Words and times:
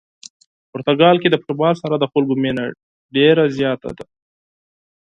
پرتګال 0.71 1.15
کې 1.21 1.29
د 1.31 1.35
فوتبال 1.41 1.73
سره 1.83 1.95
د 1.97 2.05
خلکو 2.11 2.33
مینه 2.43 2.65
ډېره 3.15 3.43
زیاته 3.57 3.89
ده. 3.97 4.05